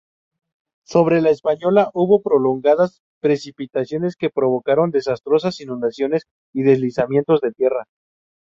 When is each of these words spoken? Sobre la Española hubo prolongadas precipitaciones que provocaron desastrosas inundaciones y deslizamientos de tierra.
Sobre 0.83 1.21
la 1.21 1.29
Española 1.29 1.91
hubo 1.93 2.23
prolongadas 2.23 3.03
precipitaciones 3.19 4.15
que 4.15 4.31
provocaron 4.31 4.89
desastrosas 4.89 5.59
inundaciones 5.59 6.23
y 6.53 6.63
deslizamientos 6.63 7.39
de 7.41 7.51
tierra. 7.51 7.85